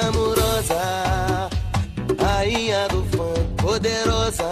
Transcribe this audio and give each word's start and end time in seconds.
glamurosa, 0.00 1.50
rainha 2.18 2.88
do 2.88 3.04
funk, 3.04 3.62
poderosa. 3.62 4.48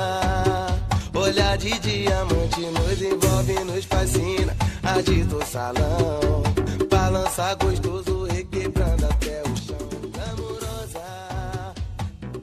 Olhar 1.15 1.57
de 1.57 1.79
diamante 1.81 2.61
nos 2.61 3.03
envolve, 3.03 3.65
nos 3.65 3.85
fascina. 3.85 4.55
Agita 4.83 5.37
o 5.37 5.45
salão, 5.45 6.43
balança 6.91 7.55
gostoso, 7.55 8.25
requebrando 8.25 9.07
até 9.07 9.43
o 9.43 9.57
chão. 9.57 9.77
Glamurosa, 10.13 11.75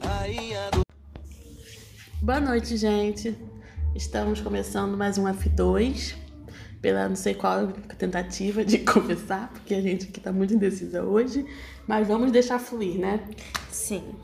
rainha 0.02 0.70
do 0.72 0.82
Boa 2.20 2.40
noite, 2.40 2.76
gente. 2.76 3.36
Estamos 3.94 4.40
começando 4.40 4.96
mais 4.96 5.16
um 5.16 5.24
F2. 5.24 6.25
Pela 6.86 7.08
não 7.08 7.16
sei 7.16 7.34
qual 7.34 7.72
tentativa 7.98 8.64
de 8.64 8.78
começar, 8.86 9.48
porque 9.48 9.74
a 9.74 9.80
gente 9.80 10.06
aqui 10.06 10.20
tá 10.20 10.30
muito 10.30 10.54
indecisa 10.54 11.02
hoje. 11.02 11.44
Mas 11.84 12.06
vamos 12.06 12.30
deixar 12.30 12.60
fluir, 12.60 12.96
né? 12.96 13.28
Sim. 13.68 14.14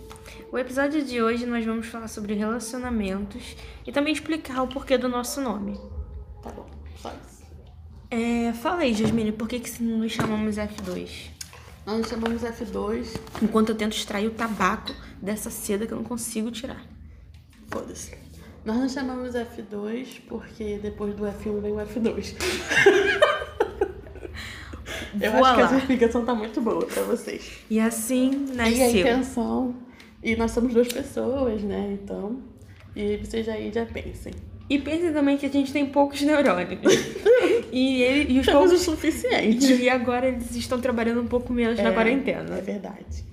O 0.53 0.57
episódio 0.57 1.05
de 1.05 1.21
hoje 1.21 1.45
nós 1.45 1.65
vamos 1.67 1.89
falar 1.89 2.07
sobre 2.07 2.35
relacionamentos 2.35 3.57
e 3.85 3.91
também 3.91 4.13
explicar 4.13 4.63
o 4.63 4.69
porquê 4.69 4.97
do 4.97 5.09
nosso 5.09 5.41
nome. 5.41 5.77
Tá 6.41 6.51
bom, 6.53 6.71
só 6.95 7.09
isso. 7.09 7.43
É, 8.09 8.53
fala 8.53 8.83
aí, 8.83 8.95
Jasmine, 8.95 9.33
por 9.33 9.49
que, 9.49 9.59
que 9.59 9.83
nos 9.83 10.13
chamamos 10.13 10.55
F2? 10.55 11.31
Nós 11.85 11.99
nos 11.99 12.09
chamamos 12.11 12.43
F2. 12.43 13.09
Enquanto 13.43 13.71
eu 13.71 13.75
tento 13.75 13.97
extrair 13.97 14.29
o 14.29 14.35
tabaco 14.35 14.95
dessa 15.21 15.51
seda 15.51 15.85
que 15.85 15.93
eu 15.93 15.97
não 15.97 16.05
consigo 16.05 16.49
tirar. 16.53 16.87
Foda-se. 17.67 18.22
Nós 18.65 18.77
nos 18.77 18.93
chamamos 18.93 19.35
F2 19.35 20.21
porque 20.29 20.79
depois 20.83 21.15
do 21.15 21.25
F1 21.25 21.61
vem 21.61 21.73
o 21.73 21.77
F2. 21.77 22.35
Eu 25.21 25.33
Voa 25.33 25.43
acho 25.49 25.55
que 25.55 25.61
lá. 25.61 25.67
essa 25.67 25.77
explicação 25.79 26.25
tá 26.25 26.35
muito 26.35 26.61
boa 26.61 26.87
pra 26.87 27.03
vocês. 27.03 27.59
E 27.69 27.79
assim 27.79 28.47
E 28.49 28.53
a 28.53 28.55
nasceu. 28.65 29.01
intenção. 29.01 29.75
E 30.23 30.37
nós 30.37 30.53
somos 30.53 30.73
duas 30.73 30.89
pessoas, 30.89 31.63
né? 31.63 31.99
Então. 32.03 32.41
E 32.97 33.17
vocês 33.19 33.49
aí 33.49 33.71
já 33.73 33.85
pensem. 33.85 34.33
E 34.71 34.79
pensem 34.79 35.13
também 35.13 35.37
que 35.37 35.45
a 35.45 35.49
gente 35.51 35.73
tem 35.73 35.87
poucos 35.87 36.23
neurônios. 36.23 36.79
e, 37.73 38.01
ele, 38.03 38.35
e 38.35 38.39
os 38.41 38.47
Temos 38.47 38.63
o 38.65 38.69
poucos. 38.69 38.81
suficiente. 38.83 39.73
E 39.75 39.89
agora 39.91 40.29
eles 40.29 40.55
estão 40.57 40.81
trabalhando 40.81 41.21
um 41.21 41.27
pouco 41.27 41.53
menos 41.53 41.79
na 41.79 41.91
É, 41.91 41.93
quarentena. 41.93 42.57
É 42.57 42.61
verdade. 42.61 43.25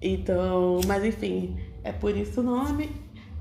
Então, 0.00 0.80
mas 0.86 1.04
enfim, 1.04 1.56
é 1.84 1.92
por 1.92 2.16
isso 2.16 2.40
o 2.40 2.44
nome. 2.44 2.90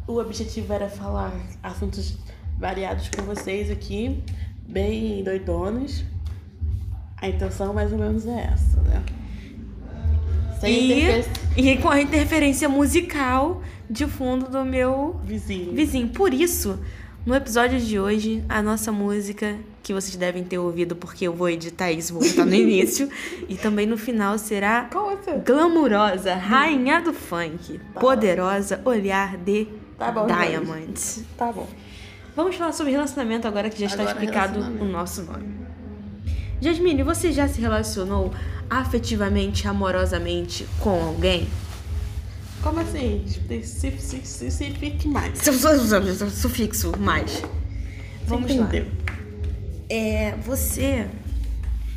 O 0.07 0.19
objetivo 0.19 0.71
era 0.71 0.87
falar 0.87 1.33
assuntos 1.61 2.17
variados 2.57 3.09
com 3.09 3.23
vocês 3.23 3.69
aqui, 3.69 4.23
bem 4.65 5.21
doidonos. 5.21 6.05
A 7.17 7.27
intenção 7.27 7.73
mais 7.73 7.91
ou 7.91 7.99
menos 7.99 8.25
é 8.25 8.49
essa, 8.53 8.81
né? 8.83 9.03
Sem 10.61 10.91
E, 11.57 11.71
e 11.73 11.77
com 11.79 11.89
a 11.89 11.99
interferência 11.99 12.69
musical 12.69 13.61
de 13.89 14.07
fundo 14.07 14.49
do 14.49 14.63
meu 14.63 15.19
vizinho. 15.25 15.73
vizinho. 15.73 16.07
Por 16.07 16.33
isso, 16.33 16.79
no 17.25 17.35
episódio 17.35 17.77
de 17.77 17.99
hoje, 17.99 18.41
a 18.47 18.61
nossa 18.61 18.93
música, 18.93 19.57
que 19.83 19.93
vocês 19.93 20.15
devem 20.15 20.45
ter 20.45 20.57
ouvido 20.57 20.95
porque 20.95 21.27
eu 21.27 21.33
vou 21.33 21.49
editar 21.49 21.91
isso, 21.91 22.13
vou 22.13 22.23
botar 22.23 22.45
no 22.45 22.55
início, 22.55 23.09
e 23.49 23.55
também 23.57 23.85
no 23.85 23.97
final 23.97 24.37
será 24.37 24.89
seu? 25.23 25.39
Glamurosa, 25.45 26.33
rainha 26.35 27.01
do 27.01 27.11
funk, 27.11 27.79
poderosa, 27.99 28.81
olhar 28.85 29.35
de 29.35 29.67
Tá 29.97 30.11
bom, 30.11 30.27
Diamond. 30.27 30.93
Tá 31.37 31.51
bom. 31.51 31.67
Vamos 32.35 32.55
falar 32.55 32.71
sobre 32.71 32.91
relacionamento 32.91 33.47
agora 33.47 33.69
que 33.69 33.79
já 33.79 33.87
está 33.87 34.03
Agora, 34.03 34.15
explicado 34.17 34.59
o 34.59 34.85
nosso 34.85 35.23
nome. 35.23 35.57
Jasmine, 36.61 37.03
você 37.03 37.31
já 37.31 37.47
se 37.47 37.59
relacionou 37.61 38.31
afetivamente, 38.69 39.67
amorosamente 39.67 40.67
com 40.79 41.03
alguém? 41.03 41.47
Como 42.61 42.79
assim? 42.79 43.23
Especifique 43.25 45.07
mais. 45.07 45.37
Su- 45.39 45.53
su- 45.53 45.79
su- 45.87 46.15
su- 46.15 46.29
Sufixo 46.29 46.91
mais. 46.99 47.41
Vamos 48.25 48.51
Você 48.51 48.59
lá. 48.59 48.65
entendeu? 48.67 48.91
É, 49.89 50.35
você 50.43 51.07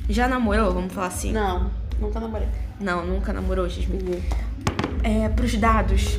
já 0.09 0.29
namorou, 0.29 0.73
vamos 0.73 0.93
falar 0.93 1.09
assim? 1.09 1.33
Não, 1.33 1.71
nunca 2.01 2.21
namorei. 2.21 2.49
Não, 2.79 3.05
nunca 3.05 3.33
namorou, 3.33 3.69
Jasmine. 3.69 4.23
É, 5.03 5.29
pros 5.31 5.57
dados 5.57 6.19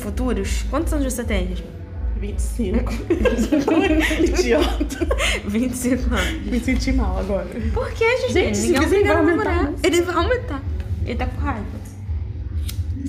futuros, 0.00 0.64
quantos 0.70 0.92
anos 0.92 1.12
você 1.12 1.24
tem, 1.24 1.48
Jasmine? 1.48 1.80
25. 2.20 2.92
Idiota. 4.40 5.16
25 5.46 6.14
anos. 6.14 6.46
Me 6.46 6.60
senti 6.60 6.92
mal 6.92 7.18
agora. 7.18 7.48
Por 7.72 7.90
que, 7.92 8.04
Jasmine? 8.04 8.32
Gente, 8.32 8.50
esse 8.52 8.66
Ninguém 8.66 8.80
vizinho 8.82 8.82
vai 8.82 8.86
obrigado 8.86 9.16
a 9.16 9.20
aumentar 9.20 9.54
namorar. 9.54 9.74
Ele 9.82 10.02
vai 10.02 10.14
aumentar. 10.14 10.62
Ele 11.06 11.18
tá 11.18 11.26
com 11.26 11.40
raiva. 11.40 11.66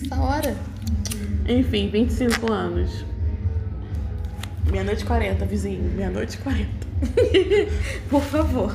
Essa 0.06 0.16
hora. 0.22 0.58
Enfim, 1.48 1.90
25 1.90 2.52
anos. 2.52 3.06
Meia-noite 4.72 5.04
e 5.04 5.06
40, 5.06 5.46
vizinho. 5.46 5.84
Meia-noite 5.96 6.36
e 6.36 6.40
40. 6.40 6.70
Por 8.10 8.22
favor. 8.22 8.74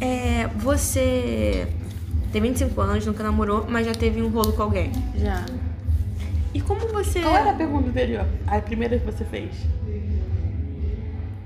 É, 0.00 0.46
você 0.56 1.66
tem 2.32 2.40
25 2.40 2.80
anos, 2.80 3.04
nunca 3.04 3.22
namorou, 3.22 3.66
mas 3.68 3.86
já 3.86 3.92
teve 3.92 4.22
um 4.22 4.28
rolo 4.28 4.52
com 4.52 4.62
alguém. 4.62 4.92
Já. 5.16 5.44
E 6.52 6.60
como 6.60 6.88
você. 6.88 7.20
Qual 7.20 7.36
era 7.36 7.50
a 7.50 7.54
pergunta 7.54 7.88
anterior? 7.88 8.26
A 8.46 8.60
primeira 8.60 8.98
que 8.98 9.04
você 9.04 9.24
fez? 9.24 9.54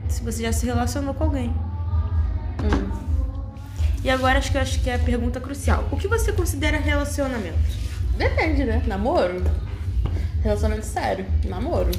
Se 0.09 0.23
você 0.23 0.43
já 0.43 0.53
se 0.53 0.65
relacionou 0.67 1.15
com 1.15 1.25
alguém. 1.25 1.49
Hum. 2.63 3.05
E 4.03 4.11
agora 4.11 4.39
acho 4.39 4.51
que 4.51 4.57
eu 4.57 4.61
acho 4.61 4.81
que 4.81 4.91
é 4.91 4.95
a 4.95 4.99
pergunta 4.99 5.41
crucial. 5.41 5.89
O 5.91 5.97
que 5.97 6.07
você 6.07 6.33
considera 6.33 6.79
relacionamento? 6.79 7.59
Depende, 8.17 8.65
né? 8.65 8.83
Namoro. 8.87 9.43
Relacionamento 10.43 10.87
sério. 10.87 11.27
Namoro. 11.47 11.91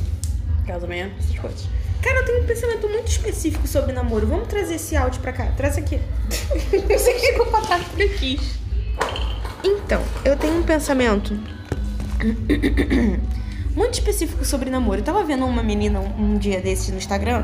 Casamento, 0.66 1.16
essas 1.20 1.40
coisas. 1.40 1.68
Cara, 2.02 2.20
eu 2.20 2.26
tenho 2.26 2.44
um 2.44 2.46
pensamento 2.46 2.88
muito 2.88 3.08
específico 3.08 3.68
sobre 3.68 3.92
namoro. 3.92 4.28
Vamos 4.28 4.48
trazer 4.48 4.76
esse 4.76 4.96
áudio 4.96 5.20
pra 5.22 5.34
cá. 5.34 5.48
Traz 5.58 5.78
aqui. 5.78 6.00
Você 6.88 7.20
ficou 7.20 7.48
pra 7.48 7.62
trás 7.62 7.84
porque 7.88 8.10
quis. 8.10 8.60
Então, 9.64 10.02
eu 10.24 10.38
tenho 10.38 10.60
um 10.60 10.64
pensamento 10.64 11.36
muito 13.75 13.94
específico 13.94 14.46
sobre 14.46 14.69
namoro. 14.69 15.00
Eu 15.00 15.03
tava 15.03 15.24
vendo 15.24 15.46
uma 15.46 15.63
menina 15.63 16.00
um, 16.00 16.34
um 16.34 16.38
dia 16.38 16.62
desses 16.62 16.90
no 16.90 16.97
Instagram 16.97 17.44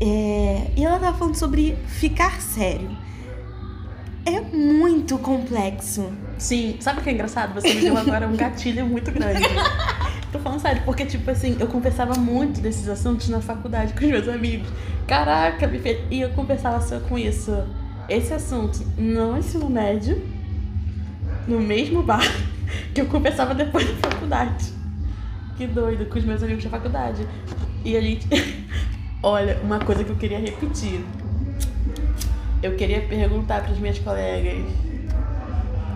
é, 0.00 0.70
e 0.76 0.84
ela 0.84 0.98
tava 0.98 1.16
falando 1.16 1.34
sobre 1.34 1.76
ficar 1.86 2.40
sério. 2.40 2.88
É 4.24 4.40
muito 4.40 5.18
complexo. 5.18 6.12
Sim, 6.36 6.76
sabe 6.80 7.00
o 7.00 7.02
que 7.02 7.08
é 7.08 7.12
engraçado? 7.12 7.54
Você 7.54 7.72
me 7.72 7.80
deu 7.80 7.96
agora 7.96 8.28
um 8.28 8.36
gatilho 8.36 8.86
muito 8.86 9.10
grande. 9.10 9.42
Tô 10.30 10.38
falando 10.38 10.60
sério, 10.60 10.82
porque, 10.84 11.06
tipo 11.06 11.30
assim, 11.30 11.56
eu 11.58 11.66
conversava 11.66 12.14
muito 12.14 12.60
desses 12.60 12.86
assuntos 12.86 13.30
na 13.30 13.40
faculdade 13.40 13.94
com 13.94 14.04
os 14.04 14.10
meus 14.10 14.28
amigos. 14.28 14.68
Caraca, 15.06 15.66
me 15.66 15.78
fez... 15.78 15.98
E 16.10 16.20
eu 16.20 16.28
conversava 16.30 16.80
só 16.82 17.00
com 17.00 17.18
isso. 17.18 17.56
Esse 18.08 18.34
assunto 18.34 18.84
no 18.98 19.38
ensino 19.38 19.70
médio, 19.70 20.22
no 21.46 21.60
mesmo 21.60 22.02
bar 22.02 22.22
que 22.94 23.00
eu 23.00 23.06
conversava 23.06 23.54
depois 23.54 23.86
da 23.88 24.08
faculdade. 24.10 24.72
Que 25.56 25.66
doido, 25.66 26.06
com 26.06 26.18
os 26.18 26.24
meus 26.24 26.42
amigos 26.42 26.64
da 26.64 26.70
faculdade. 26.70 27.26
E 27.84 27.96
a 27.96 28.00
gente. 28.00 28.26
Olha, 29.22 29.58
uma 29.64 29.78
coisa 29.80 30.04
que 30.04 30.10
eu 30.10 30.16
queria 30.16 30.38
repetir. 30.38 31.00
Eu 32.62 32.74
queria 32.76 33.00
perguntar 33.02 33.62
para 33.62 33.72
as 33.72 33.78
minhas 33.78 33.98
colegas. 33.98 34.64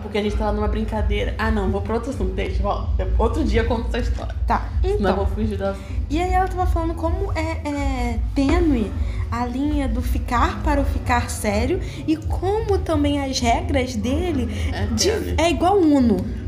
Porque 0.02 0.18
a 0.18 0.22
gente 0.22 0.36
tava 0.36 0.52
numa 0.52 0.68
brincadeira. 0.68 1.34
Ah, 1.38 1.50
não, 1.50 1.70
vou 1.70 1.80
para 1.80 1.94
outro 1.94 2.10
assunto, 2.10 2.34
deixa, 2.34 2.62
volta. 2.62 3.08
Outro 3.18 3.44
dia 3.44 3.62
eu 3.62 3.66
conto 3.66 3.88
essa 3.96 4.10
história. 4.10 4.34
Tá, 4.46 4.68
então. 4.82 5.16
vou 5.16 5.26
fugir 5.26 5.56
da. 5.56 5.74
E 6.10 6.20
aí 6.20 6.32
ela 6.32 6.46
tava 6.48 6.66
falando 6.66 6.94
como 6.94 7.32
é, 7.32 7.52
é 7.68 8.18
tênue 8.34 8.90
a 9.30 9.46
linha 9.46 9.88
do 9.88 10.02
ficar 10.02 10.62
para 10.62 10.80
o 10.80 10.84
ficar 10.84 11.30
sério 11.30 11.80
e 12.06 12.16
como 12.16 12.76
também 12.78 13.24
as 13.24 13.40
regras 13.40 13.96
dele 13.96 14.46
É 14.72 14.86
de- 14.86 15.40
é 15.40 15.50
igual 15.50 15.78
Uno. 15.78 16.41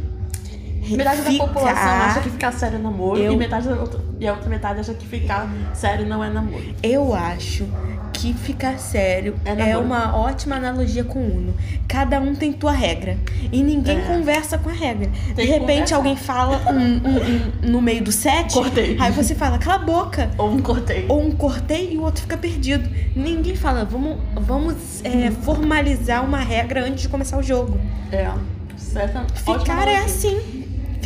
Metade 0.91 1.23
da 1.23 1.31
Ficar- 1.31 1.47
população 1.47 1.93
acha 1.93 2.21
que 2.21 2.31
ficar 2.31 2.53
sério 2.53 2.77
é 2.79 2.81
namoro 2.83 3.19
Eu- 3.21 3.33
e, 3.33 3.37
metade 3.37 3.69
outra, 3.69 4.01
e 4.21 4.27
a 4.29 4.33
outra 4.33 4.49
metade 4.49 4.81
acha 4.81 4.95
que 4.95 5.07
ficar 5.07 5.49
sério 5.73 6.07
não 6.07 6.23
é 6.23 6.29
namoro. 6.31 6.63
Eu 6.83 7.15
acho 7.15 7.67
que 8.13 8.33
ficar 8.33 8.79
sério 8.79 9.35
É 9.45 9.71
é, 9.71 9.77
uma 9.77 10.17
ótima 10.17 10.57
analogia 10.57 11.03
com 11.05 11.19
o 11.19 11.37
Uno. 11.37 11.55
Cada 11.89 12.21
um 12.21 12.35
tem 12.35 12.53
tua 12.53 12.73
regra. 12.73 13.19
E 13.53 13.63
ninguém 13.63 13.99
É. 13.99 14.03
conversa 14.03 14.57
com 14.57 14.71
a 14.71 14.73
regra. 14.73 15.09
De 15.09 15.35
Tem 15.35 15.47
que 15.47 15.53
repente 15.53 15.93
conversar. 15.93 15.97
alguém 15.97 16.17
fala 16.17 16.61
um, 16.73 16.77
um- 16.79 17.67
um- 17.67 17.71
no 17.71 17.83
meio 17.83 18.03
do 18.05 18.13
set. 18.13 18.53
Cortei. 18.55 18.97
Aí 19.01 19.11
você 19.13 19.35
fala, 19.35 19.59
cala 19.59 19.77
a 19.77 19.79
boca. 19.85 20.31
Ou 20.39 20.51
um 20.53 20.61
cortei. 20.63 21.05
Ou 21.09 21.21
um 21.23 21.33
cortei 21.33 21.93
e 21.95 21.99
o 21.99 22.03
outro 22.03 22.23
fica 22.23 22.37
perdido. 22.37 22.89
Ninguém 23.17 23.57
fala, 23.57 23.85
vamos, 23.85 24.19
vamos 24.37 24.75
é, 25.05 25.31
formalizar 25.43 26.25
uma 26.25 26.39
regra 26.39 26.85
antes 26.87 27.03
de 27.03 27.09
começar 27.09 27.37
o 27.37 27.43
jogo. 27.43 27.79
É. 28.13 28.31
Certa. 28.77 29.25
Ficar 29.35 29.89
é 29.89 29.97
assim. 29.99 30.54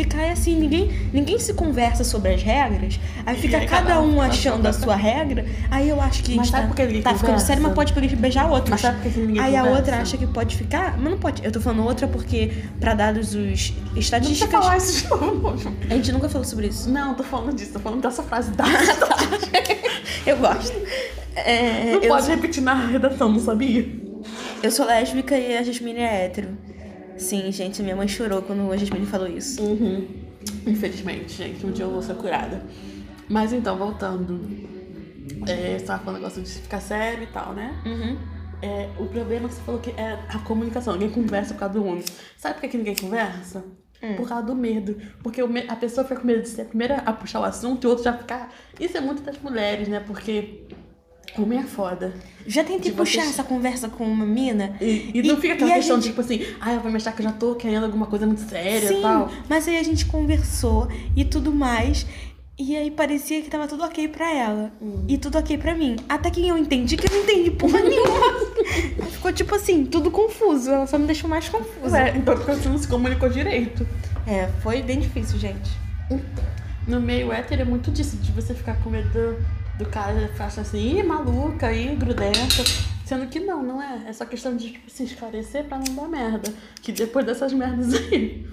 Ficar 0.04 0.30
assim, 0.30 0.54
ninguém, 0.54 0.90
ninguém 1.12 1.38
se 1.38 1.52
conversa 1.54 2.04
sobre 2.04 2.32
as 2.34 2.42
regras, 2.42 3.00
aí 3.26 3.36
fica 3.36 3.56
aí 3.58 3.66
cada, 3.66 3.86
cada 3.88 4.00
um 4.00 4.20
achando 4.20 4.66
a 4.66 4.72
sua 4.72 4.94
regra, 4.94 5.44
aí 5.70 5.88
eu 5.88 6.00
acho 6.00 6.22
que 6.22 6.32
a 6.32 6.36
Mas 6.36 6.46
gente 6.46 6.56
sabe 6.56 6.74
tá, 6.74 6.82
ninguém 6.84 7.02
tá 7.02 7.10
ficando 7.10 7.26
conversa? 7.26 7.46
sério, 7.46 7.62
mas 7.62 7.72
pode 7.74 7.92
beijar 8.16 8.46
outros. 8.50 8.70
Mas 8.70 8.80
sabe 8.80 9.00
por 9.02 9.12
que 9.12 9.18
ninguém 9.20 9.42
Aí 9.42 9.56
a 9.56 9.60
conversa? 9.60 9.78
outra 9.80 9.96
acha 10.00 10.16
que 10.16 10.26
pode 10.26 10.56
ficar, 10.56 10.96
mas 10.98 11.10
não 11.10 11.18
pode. 11.18 11.44
Eu 11.44 11.50
tô 11.50 11.60
falando 11.60 11.84
outra 11.84 12.06
porque, 12.06 12.52
pra 12.78 12.94
dados 12.94 13.34
os 13.34 13.70
Não 13.70 13.98
estatísticas. 13.98 14.50
falar 14.50 14.76
isso 14.76 15.02
de 15.02 15.08
novo. 15.10 15.48
A 15.90 15.94
gente 15.94 16.12
nunca 16.12 16.28
falou 16.28 16.44
sobre 16.46 16.68
isso. 16.68 16.88
Não, 16.90 17.14
tô 17.14 17.24
falando 17.24 17.54
disso, 17.56 17.72
tô 17.72 17.80
falando 17.80 18.00
dessa 18.02 18.22
frase 18.22 18.50
da. 18.52 18.64
Eu 20.26 20.36
gosto. 20.38 20.76
É, 21.34 21.92
Não 21.94 22.02
eu, 22.02 22.08
pode 22.08 22.28
repetir 22.28 22.62
na 22.62 22.74
redação, 22.86 23.30
não 23.32 23.40
sabia? 23.40 23.86
eu 24.62 24.70
sou 24.70 24.84
lésbica 24.86 25.36
e 25.38 25.56
a 25.56 25.62
Jasmine 25.62 26.00
é 26.00 26.24
hétero. 26.24 26.48
Sim, 27.18 27.50
gente, 27.52 27.82
minha 27.82 27.96
mãe 27.96 28.08
chorou 28.08 28.42
quando 28.42 28.70
a 28.72 28.76
Jasmine 28.76 29.06
falou 29.06 29.26
isso. 29.28 29.62
Uhum. 29.62 30.06
Infelizmente, 30.66 31.32
gente, 31.32 31.66
um 31.66 31.72
dia 31.72 31.84
eu 31.84 31.90
vou 31.90 32.02
ser 32.02 32.14
curada. 32.14 32.62
Mas 33.28 33.52
então, 33.52 33.76
voltando. 33.76 34.40
É, 35.46 35.78
você 35.78 35.84
tava 35.84 36.02
falando 36.04 36.20
negócio 36.20 36.42
de 36.42 36.48
ficar 36.50 36.80
sério 36.80 37.24
e 37.24 37.26
tal, 37.26 37.52
né? 37.52 37.74
Uhum. 37.84 38.16
É, 38.62 38.88
o 38.98 39.06
problema 39.06 39.48
que 39.48 39.54
você 39.54 39.60
falou 39.62 39.80
que 39.80 39.90
é 39.90 40.18
a 40.28 40.38
comunicação. 40.40 40.94
Ninguém 40.94 41.10
conversa 41.10 41.54
por 41.54 41.60
causa 41.60 41.74
do 41.74 41.84
homem. 41.84 42.04
Sabe 42.36 42.54
por 42.54 42.60
que, 42.62 42.68
que 42.68 42.76
ninguém 42.78 42.94
conversa? 42.96 43.64
Por 44.16 44.28
causa 44.28 44.46
do 44.46 44.54
medo. 44.54 44.96
Porque 45.22 45.42
o 45.42 45.48
me- 45.48 45.64
a 45.68 45.74
pessoa 45.74 46.06
fica 46.06 46.20
com 46.20 46.26
medo 46.26 46.42
de 46.42 46.48
ser 46.48 46.62
a 46.62 46.64
primeira 46.66 46.96
a 46.98 47.12
puxar 47.12 47.40
o 47.40 47.44
assunto 47.44 47.82
e 47.84 47.86
o 47.86 47.90
outro 47.90 48.04
já 48.04 48.12
ficar. 48.16 48.52
Isso 48.78 48.96
é 48.96 49.00
muito 49.00 49.22
das 49.22 49.38
mulheres, 49.40 49.88
né? 49.88 49.98
Porque 50.00 50.62
homem 51.36 51.58
é 51.58 51.62
foda. 51.64 52.14
Já 52.46 52.64
tentei 52.64 52.92
puxar 52.92 53.20
vocês- 53.22 53.34
essa 53.34 53.42
conversa 53.44 53.88
com 53.88 54.04
uma 54.04 54.24
mina. 54.24 54.76
E, 54.80 55.10
e 55.14 55.22
não 55.22 55.36
fica 55.36 55.54
aquela 55.54 55.70
e 55.70 55.74
questão 55.74 55.96
gente- 55.96 56.04
de 56.04 56.08
tipo 56.10 56.20
assim, 56.20 56.44
ah, 56.60 56.72
eu 56.72 56.80
vou 56.80 56.90
me 56.90 56.96
achar 56.96 57.12
que 57.12 57.20
eu 57.20 57.24
já 57.24 57.32
tô 57.32 57.54
querendo 57.54 57.84
alguma 57.84 58.06
coisa 58.06 58.26
muito 58.26 58.40
séria 58.48 58.88
Sim, 58.88 58.98
e 58.98 59.02
tal. 59.02 59.30
mas 59.48 59.68
aí 59.68 59.76
a 59.78 59.82
gente 59.82 60.06
conversou 60.06 60.88
e 61.14 61.24
tudo 61.24 61.52
mais. 61.52 62.06
E 62.60 62.76
aí 62.76 62.90
parecia 62.90 63.40
que 63.40 63.48
tava 63.48 63.68
tudo 63.68 63.84
ok 63.84 64.08
pra 64.08 64.34
ela. 64.34 64.72
Hum. 64.82 65.04
E 65.06 65.16
tudo 65.16 65.38
ok 65.38 65.56
pra 65.58 65.74
mim. 65.76 65.94
Até 66.08 66.28
que 66.28 66.46
eu 66.48 66.58
entendi 66.58 66.96
que 66.96 67.06
eu 67.06 67.16
não 67.16 67.22
entendi 67.22 67.52
porra 67.52 67.78
nenhuma. 67.84 69.06
Ficou 69.12 69.32
tipo 69.32 69.54
assim, 69.54 69.84
tudo 69.84 70.10
confuso. 70.10 70.68
Ela 70.70 70.86
só 70.86 70.98
me 70.98 71.06
deixou 71.06 71.30
mais 71.30 71.48
confusa. 71.48 71.98
É, 72.00 72.16
então 72.16 72.34
porque 72.36 72.50
você 72.52 72.68
não 72.68 72.76
se 72.78 72.88
comunicou 72.88 73.28
direito. 73.28 73.86
É, 74.26 74.48
foi 74.60 74.82
bem 74.82 74.98
difícil, 74.98 75.38
gente. 75.38 75.70
No 76.86 77.00
meio 77.00 77.30
hétero 77.32 77.62
é 77.62 77.64
muito 77.64 77.90
disso, 77.92 78.16
de 78.16 78.32
você 78.32 78.54
ficar 78.54 78.74
com 78.82 78.90
medo 78.90 79.36
do, 79.78 79.86
cara 79.86 80.28
ficar 80.28 80.46
assim, 80.46 80.98
ih, 80.98 81.02
maluca, 81.02 81.72
ih, 81.72 81.94
grudenta. 81.96 82.64
Sendo 83.04 83.26
que 83.28 83.40
não, 83.40 83.62
não 83.62 83.82
é. 83.82 84.08
É 84.08 84.12
só 84.12 84.26
questão 84.26 84.56
de 84.56 84.72
tipo, 84.72 84.90
se 84.90 85.04
esclarecer 85.04 85.64
pra 85.64 85.78
não 85.78 85.94
dar 85.94 86.08
merda. 86.08 86.52
Que 86.82 86.92
depois 86.92 87.24
dessas 87.24 87.52
merdas 87.52 87.94
aí. 87.94 88.46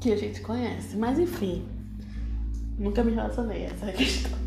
Que 0.00 0.12
a 0.12 0.16
gente 0.16 0.40
conhece. 0.42 0.96
Mas 0.96 1.18
enfim. 1.18 1.66
Nunca 2.78 3.02
me 3.02 3.12
relacionei, 3.12 3.64
essa 3.64 3.86
é 3.86 3.90
a 3.90 3.92
questão. 3.92 4.38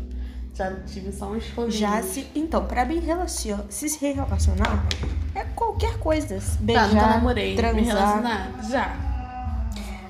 Já 0.54 0.74
tive 0.82 1.12
só 1.12 1.32
uns 1.32 1.46
foguinhos. 1.48 1.74
Já 1.74 2.02
se. 2.02 2.26
Então, 2.34 2.66
pra 2.66 2.84
me 2.84 2.98
relacionar, 2.98 3.64
se 3.68 3.88
se 3.88 3.98
relacionar, 4.04 4.86
é 5.34 5.44
qualquer 5.44 5.98
coisa. 5.98 6.36
Tá, 6.36 6.56
Beijar, 6.60 6.88
nunca 6.88 7.06
namorei. 7.06 7.56
transar. 7.56 7.74
Me 7.74 7.82
relacionar? 7.82 8.70
Já. 8.70 8.96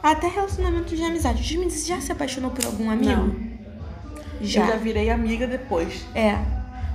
Até 0.02 0.26
relacionamento 0.26 0.94
de 0.96 1.02
amizade. 1.02 1.56
Você 1.56 1.86
já 1.86 2.00
se 2.00 2.10
apaixonou 2.10 2.50
por 2.50 2.64
algum 2.66 2.90
amigo? 2.90 3.10
Não. 3.10 3.41
Já. 4.42 4.62
Eu 4.62 4.68
já 4.68 4.76
virei 4.76 5.10
amiga 5.10 5.46
depois. 5.46 6.04
É. 6.14 6.36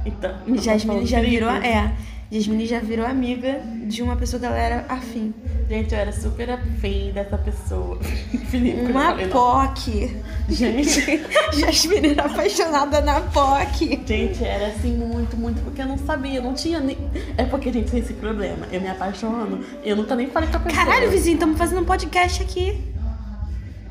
Então. 0.06 0.34
Jasmine 0.56 1.06
já 1.06 1.22
virou. 1.22 1.50
É. 1.50 1.94
Jasmine 2.30 2.66
já 2.66 2.80
virou 2.80 3.06
amiga 3.06 3.62
de 3.86 4.02
uma 4.04 4.18
pessoa 4.18 4.38
que 4.38 4.46
ela 4.46 4.58
era 4.58 4.86
afim. 4.90 5.34
Gente, 5.70 5.94
eu 5.94 6.00
era 6.00 6.12
super 6.12 6.50
afim 6.50 7.12
dessa 7.14 7.38
pessoa. 7.38 7.98
Felipe, 8.52 8.80
eu 8.80 8.90
Uma 8.90 9.06
falei. 9.12 9.28
POC. 9.28 10.18
Gente. 10.50 11.22
Jasmine 11.58 12.10
era 12.10 12.26
apaixonada 12.26 13.00
na 13.00 13.22
POC. 13.22 14.02
Gente, 14.06 14.44
era 14.44 14.68
assim 14.68 14.94
muito, 14.98 15.38
muito, 15.38 15.62
porque 15.64 15.82
eu 15.82 15.86
não 15.86 15.98
sabia, 15.98 16.42
não 16.42 16.54
tinha 16.54 16.82
nem. 16.82 16.98
É 17.38 17.46
porque, 17.46 17.72
gente, 17.72 17.92
tem 17.92 18.02
esse 18.02 18.14
problema. 18.14 18.68
Eu 18.74 18.82
me 18.82 18.90
apaixono, 18.90 19.64
eu 19.84 19.96
nunca 19.96 20.14
nem 20.14 20.28
falei 20.30 20.50
com 20.50 20.58
a 20.58 20.60
pessoa. 20.60 20.86
Caralho, 20.86 21.10
vizinho, 21.10 21.36
estamos 21.36 21.58
fazendo 21.58 21.82
um 21.82 21.86
podcast 21.86 22.44
aqui. 22.44 22.82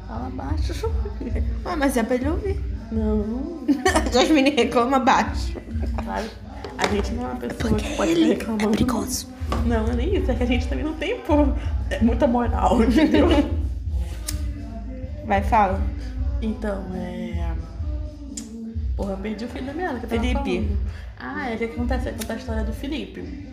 Fala 0.07 0.31
baixo. 0.31 0.91
Ah, 1.65 1.75
mas 1.75 1.97
é 1.97 2.03
pra 2.05 2.15
ele 2.15 2.29
ouvir. 2.29 2.76
Não, 2.93 3.65
Jasmine 4.13 4.51
reclama 4.51 4.99
baixo. 4.99 5.55
claro. 6.03 6.27
A 6.79 6.87
gente 6.89 7.13
não 7.13 7.25
é 7.25 7.27
uma 7.29 7.37
pessoa 7.37 7.71
Porque 7.71 7.85
que 7.89 7.97
pode 7.97 8.11
ele 8.13 8.37
ficar 8.37 8.53
é 8.53 8.67
perigoso. 8.67 9.29
Não, 9.65 9.87
é 9.89 9.95
nem 9.95 10.17
isso, 10.17 10.31
é 10.31 10.35
que 10.35 10.43
a 10.43 10.47
gente 10.47 10.69
também 10.69 10.85
não 10.85 10.93
tem, 10.95 11.19
pô, 11.21 11.47
é 11.91 12.01
muita 12.03 12.27
moral, 12.27 12.83
entendeu? 12.85 13.29
Vai, 15.25 15.43
fala. 15.43 15.81
Então, 16.43 16.85
é. 16.95 17.55
Porra, 18.95 19.13
eu 19.13 19.17
perdi 19.19 19.45
o 19.45 19.49
fim 19.49 19.65
da 19.65 19.73
meada 19.73 19.99
que 19.99 20.05
eu 20.05 20.11
Felipe. 20.11 20.35
falando. 20.35 20.79
Ah, 21.19 21.51
é 21.51 21.55
o 21.55 21.59
que 21.59 21.65
acontece? 21.65 22.09
É 22.09 22.13
contar 22.13 22.35
a 22.35 22.37
história 22.37 22.65
do 22.65 22.73
Felipe. 22.73 23.49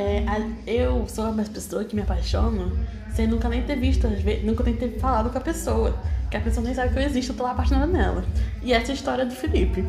É, 0.00 0.24
eu 0.66 1.06
sou 1.06 1.30
uma 1.30 1.44
pessoa 1.44 1.84
que 1.84 1.94
me 1.94 2.00
apaixono 2.02 2.72
sem 3.14 3.26
nunca 3.26 3.48
nem 3.48 3.62
ter 3.62 3.76
visto, 3.76 4.08
nunca 4.44 4.64
nem 4.64 4.74
ter 4.74 4.98
falado 4.98 5.30
com 5.30 5.36
a 5.36 5.40
pessoa. 5.40 5.94
Que 6.30 6.36
a 6.36 6.40
pessoa 6.40 6.64
nem 6.64 6.74
sabe 6.74 6.92
que 6.92 6.98
eu 6.98 7.02
existo, 7.02 7.32
eu 7.32 7.36
tô 7.36 7.42
lá 7.42 7.50
apaixonada 7.50 7.86
nela. 7.86 8.24
E 8.62 8.72
essa 8.72 8.88
é 8.88 8.92
a 8.92 8.94
história 8.94 9.26
do 9.26 9.34
Felipe. 9.34 9.84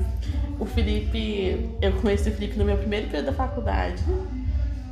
O 0.60 0.66
Felipe, 0.66 1.70
eu 1.82 1.94
conheci 1.94 2.30
o 2.30 2.34
Felipe 2.34 2.58
no 2.58 2.66
meu 2.66 2.78
primeiro 2.78 3.08
período 3.08 3.28
da 3.28 3.34
faculdade. 3.34 4.04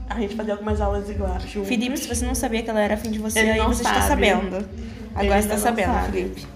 A 0.09 0.19
gente 0.19 0.35
fazia 0.35 0.53
algumas 0.53 0.79
aulas 0.79 1.09
iguais 1.09 1.43
juntos. 1.43 1.67
Felipe, 1.67 1.97
se 1.97 2.07
você 2.07 2.25
não 2.25 2.33
sabia 2.33 2.63
que 2.63 2.69
ela 2.69 2.79
era 2.79 2.93
afim 2.93 3.11
de 3.11 3.19
você, 3.19 3.39
Ele 3.39 3.51
aí 3.51 3.59
você 3.59 3.81
está 3.81 4.01
sabe. 4.01 4.07
sabendo. 4.27 4.55
Ele 4.55 4.67
Agora 5.15 5.41
você 5.41 5.47
tá 5.47 5.53
ainda 5.53 5.55
não 5.55 5.57
sabendo, 5.57 5.93
sabe. 5.93 6.11
Felipe. 6.11 6.47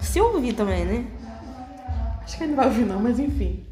Se 0.00 0.20
ouvir 0.20 0.52
também, 0.52 0.84
né? 0.84 1.04
Acho 2.22 2.36
que 2.36 2.44
ele 2.44 2.50
não 2.50 2.56
vai 2.56 2.66
ouvir 2.66 2.84
não, 2.84 3.00
mas 3.00 3.18
enfim. 3.18 3.64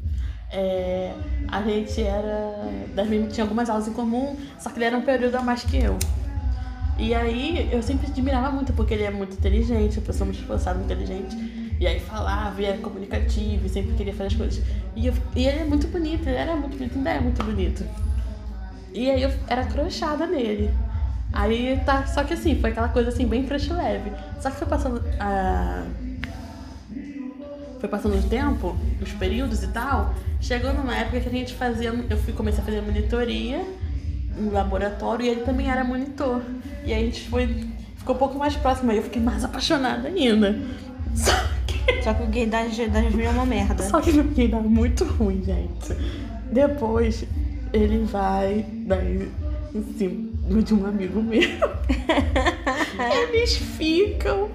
É, 0.51 1.13
a 1.47 1.61
gente 1.61 2.01
era. 2.01 2.53
Tinha 3.31 3.43
algumas 3.43 3.69
aulas 3.69 3.87
em 3.87 3.93
comum, 3.93 4.35
só 4.59 4.69
que 4.69 4.77
ele 4.77 4.85
era 4.85 4.97
um 4.97 5.01
período 5.01 5.35
a 5.35 5.41
mais 5.41 5.63
que 5.63 5.77
eu. 5.77 5.97
E 6.97 7.13
aí 7.13 7.69
eu 7.71 7.81
sempre 7.81 8.07
admirava 8.07 8.51
muito, 8.51 8.73
porque 8.73 8.93
ele 8.93 9.03
é 9.03 9.11
muito 9.11 9.33
inteligente, 9.33 9.97
uma 9.99 10.05
pessoa 10.05 10.25
muito 10.25 10.39
esforçada, 10.41 10.77
muito 10.79 10.91
inteligente. 10.91 11.35
E 11.79 11.87
aí 11.87 11.99
falava, 11.99 12.61
e 12.61 12.65
era 12.65 12.77
comunicativo, 12.79 13.65
e 13.65 13.69
sempre 13.69 13.93
queria 13.95 14.13
fazer 14.13 14.27
as 14.27 14.35
coisas. 14.35 14.63
E, 14.95 15.07
eu- 15.07 15.13
e 15.35 15.47
ele 15.47 15.59
é 15.59 15.65
muito 15.65 15.87
bonito, 15.87 16.27
ele 16.27 16.35
era 16.37 16.55
muito 16.55 16.75
bonito, 16.77 16.97
ainda 16.97 17.09
é 17.11 17.19
muito 17.21 17.41
bonito. 17.43 17.85
E 18.93 19.09
aí 19.09 19.21
eu 19.21 19.31
era 19.47 19.65
crochada 19.65 20.25
nele. 20.27 20.73
Aí 21.31 21.79
tá, 21.85 22.05
só 22.07 22.23
que 22.23 22.33
assim, 22.33 22.59
foi 22.59 22.71
aquela 22.71 22.89
coisa 22.89 23.09
assim, 23.09 23.27
bem 23.27 23.45
crush 23.45 23.71
leve. 23.71 24.11
Só 24.41 24.49
que 24.49 24.57
foi 24.57 24.67
passando 24.67 25.01
a. 25.19 25.85
Foi 27.79 27.87
passando 27.87 28.17
o 28.17 28.29
tempo, 28.29 28.75
os 29.01 29.11
períodos 29.13 29.63
e 29.63 29.67
tal, 29.67 30.13
chegou 30.41 30.73
numa 30.73 30.95
época 30.95 31.21
que 31.21 31.29
a 31.29 31.31
gente 31.31 31.53
fazia. 31.53 31.93
Eu 32.09 32.17
fui, 32.17 32.33
comecei 32.33 32.61
a 32.61 32.65
fazer 32.65 32.81
monitoria 32.81 33.65
no 34.37 34.51
laboratório 34.51 35.25
e 35.25 35.29
ele 35.29 35.41
também 35.41 35.69
era 35.69 35.83
monitor. 35.83 36.41
E 36.85 36.93
aí 36.93 37.03
a 37.03 37.05
gente 37.05 37.29
foi. 37.29 37.47
Ficou 37.97 38.15
um 38.15 38.19
pouco 38.19 38.37
mais 38.37 38.55
próximo, 38.55 38.91
aí 38.91 38.97
eu 38.97 39.03
fiquei 39.03 39.21
mais 39.21 39.43
apaixonada 39.43 40.07
ainda. 40.07 40.57
Só 41.15 41.31
que. 41.65 42.03
Só 42.03 42.13
que 42.13 42.23
o 42.23 42.27
gay 42.27 42.45
da, 42.45 42.63
da 42.63 42.69
Jasmine 42.69 43.23
é 43.23 43.29
uma 43.29 43.45
merda. 43.45 43.83
Só 43.83 44.01
que 44.01 44.11
no 44.11 44.23
fim 44.33 44.49
dá 44.49 44.59
muito 44.59 45.05
ruim, 45.05 45.41
gente. 45.43 45.95
Depois 46.51 47.25
ele 47.71 48.03
vai 48.05 48.65
daí 48.85 49.31
em 49.73 49.83
cima 49.97 50.61
de 50.61 50.73
um 50.73 50.85
amigo 50.85 51.21
meu. 51.21 51.41
eles 53.07 53.55
ficam, 53.55 54.49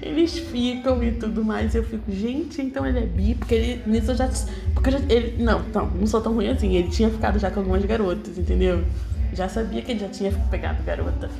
eles 0.00 0.38
ficam 0.38 1.02
e 1.02 1.12
tudo 1.12 1.44
mais. 1.44 1.74
Eu 1.74 1.82
fico, 1.84 2.10
gente, 2.10 2.60
então 2.62 2.86
ele 2.86 2.98
é 2.98 3.06
bi, 3.06 3.34
porque 3.34 3.54
ele, 3.54 3.82
nisso 3.86 4.12
eu 4.12 4.16
já. 4.16 4.28
Porque 4.74 4.88
eu 4.88 4.92
já, 4.92 4.98
ele, 5.08 5.42
não, 5.42 5.60
não, 5.74 5.86
não 5.86 6.06
sou 6.06 6.20
tão 6.20 6.34
ruim 6.34 6.48
assim. 6.48 6.74
Ele 6.74 6.88
tinha 6.88 7.10
ficado 7.10 7.38
já 7.38 7.50
com 7.50 7.60
algumas 7.60 7.84
garotas, 7.84 8.38
entendeu? 8.38 8.84
Já 9.32 9.48
sabia 9.48 9.82
que 9.82 9.92
ele 9.92 10.00
já 10.00 10.08
tinha 10.08 10.32
pegado 10.50 10.82
garota. 10.82 11.30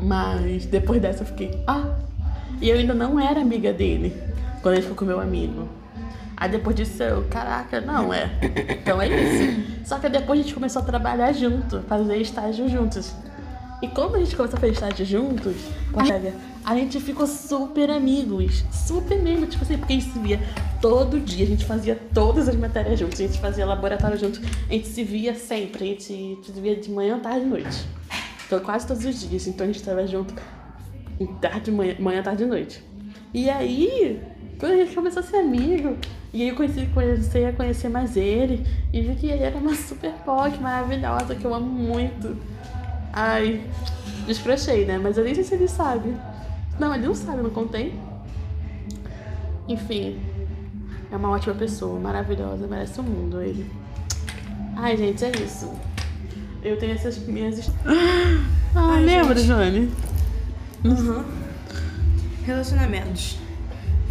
Mas 0.00 0.66
depois 0.66 1.00
dessa 1.00 1.22
eu 1.22 1.26
fiquei, 1.26 1.50
ah. 1.66 1.94
E 2.60 2.68
eu 2.68 2.76
ainda 2.76 2.94
não 2.94 3.18
era 3.18 3.40
amiga 3.40 3.72
dele 3.72 4.12
quando 4.62 4.74
ele 4.74 4.82
ficou 4.82 4.96
com 4.96 5.04
meu 5.04 5.20
amigo. 5.20 5.68
Aí 6.36 6.50
depois 6.50 6.74
disso 6.74 7.02
eu, 7.02 7.24
caraca, 7.30 7.80
não, 7.80 8.12
é. 8.12 8.30
Então 8.70 9.00
é 9.00 9.08
isso. 9.08 9.84
Só 9.84 9.98
que 9.98 10.08
depois 10.08 10.40
a 10.40 10.42
gente 10.42 10.54
começou 10.54 10.82
a 10.82 10.84
trabalhar 10.84 11.32
junto, 11.32 11.80
fazer 11.82 12.16
estágio 12.16 12.68
juntos. 12.68 13.14
E 13.84 13.88
quando 13.88 14.14
a 14.14 14.18
gente 14.18 14.34
começou 14.34 14.58
a 14.62 14.66
estágio 14.66 15.04
juntos, 15.04 15.54
Natália, 15.94 16.34
a 16.64 16.74
gente 16.74 16.98
ficou 17.00 17.26
super 17.26 17.90
amigos. 17.90 18.64
Super 18.72 19.20
mesmo, 19.20 19.46
tipo 19.46 19.62
assim, 19.62 19.76
porque 19.76 19.92
a 19.92 19.96
gente 20.00 20.10
se 20.10 20.18
via 20.20 20.40
todo 20.80 21.20
dia, 21.20 21.44
a 21.44 21.48
gente 21.48 21.66
fazia 21.66 22.00
todas 22.14 22.48
as 22.48 22.56
matérias 22.56 22.98
juntos, 22.98 23.20
a 23.20 23.26
gente 23.26 23.38
fazia 23.38 23.66
laboratório 23.66 24.18
juntos, 24.18 24.40
a 24.70 24.72
gente 24.72 24.88
se 24.88 25.04
via 25.04 25.34
sempre, 25.34 25.84
a 25.84 25.86
gente 25.88 26.02
se 26.02 26.60
via 26.62 26.76
de 26.76 26.90
manhã, 26.90 27.18
tarde 27.18 27.44
e 27.44 27.48
noite. 27.48 27.86
Então 28.46 28.58
quase 28.60 28.86
todos 28.86 29.04
os 29.04 29.20
dias, 29.20 29.46
então 29.46 29.64
a 29.64 29.66
gente 29.66 29.80
estava 29.80 30.06
junto 30.06 30.32
tarde, 31.42 31.70
manhã, 31.70 31.94
manhã, 31.98 32.22
tarde 32.22 32.42
e 32.42 32.46
noite. 32.46 32.82
E 33.34 33.50
aí, 33.50 34.18
quando 34.58 34.72
a 34.72 34.76
gente 34.76 34.94
começou 34.94 35.20
a 35.20 35.22
ser 35.22 35.36
amigo, 35.36 35.94
e 36.32 36.40
aí 36.40 36.48
eu 36.48 36.56
conheci, 36.56 36.86
comecei 36.86 37.44
a 37.44 37.52
conhecer 37.52 37.90
mais 37.90 38.16
ele, 38.16 38.66
e 38.90 39.02
vi 39.02 39.14
que 39.14 39.26
ele 39.26 39.42
era 39.42 39.58
uma 39.58 39.74
super 39.74 40.12
POC 40.24 40.58
maravilhosa, 40.58 41.34
que 41.34 41.44
eu 41.44 41.54
amo 41.54 41.68
muito. 41.68 42.53
Ai, 43.16 43.64
descrochei, 44.26 44.84
né? 44.84 44.98
Mas 44.98 45.16
eu 45.16 45.24
nem 45.24 45.34
sei 45.34 45.44
se 45.44 45.54
ele 45.54 45.68
sabe. 45.68 46.14
Não, 46.78 46.92
ele 46.94 47.06
não 47.06 47.14
sabe, 47.14 47.38
eu 47.38 47.44
não 47.44 47.50
contei. 47.50 47.98
Enfim, 49.68 50.18
é 51.10 51.16
uma 51.16 51.30
ótima 51.30 51.54
pessoa, 51.54 51.98
maravilhosa, 51.98 52.66
merece 52.66 52.98
o 53.00 53.02
mundo 53.02 53.40
ele. 53.40 53.70
Ai, 54.76 54.96
gente, 54.96 55.24
é 55.24 55.30
isso. 55.42 55.70
Eu 56.62 56.76
tenho 56.78 56.92
essas 56.92 57.18
minhas. 57.18 57.70
Ah, 58.76 58.94
Ai, 58.94 59.04
lembra, 59.04 59.36
gente. 59.36 59.46
Joane? 59.46 59.92
Uhum. 60.84 61.24
Relacionamentos. 62.44 63.38